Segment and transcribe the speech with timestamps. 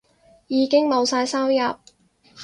[0.47, 1.75] 已經冇晒收入